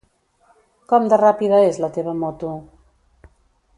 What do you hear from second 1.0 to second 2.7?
de ràpida és la teva moto?